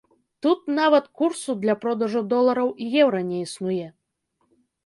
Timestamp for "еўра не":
3.05-3.37